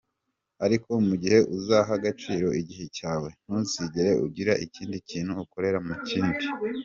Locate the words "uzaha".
1.55-1.91